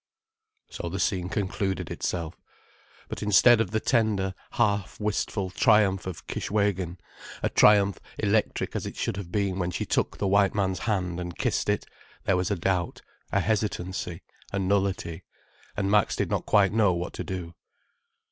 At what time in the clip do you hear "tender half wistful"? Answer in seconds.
3.79-5.51